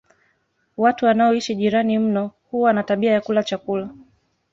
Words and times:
Watu 0.77 1.05
wanaoishi 1.05 1.55
jirani 1.55 1.99
mno 1.99 2.31
huwa 2.51 2.73
na 2.73 2.83
tabia 2.83 3.11
ya 3.11 3.21
kula 3.21 3.43
chakula 3.43 3.89